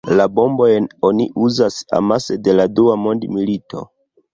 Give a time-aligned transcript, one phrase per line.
[0.19, 3.91] La bombojn oni uzas amase de la dua mondmilito.